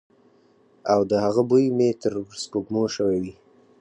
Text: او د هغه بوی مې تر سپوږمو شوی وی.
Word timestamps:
او 0.93 0.99
د 1.09 1.11
هغه 1.25 1.41
بوی 1.49 1.65
مې 1.77 1.89
تر 2.01 2.13
سپوږمو 2.41 2.83
شوی 2.95 3.17
وی. 3.23 3.33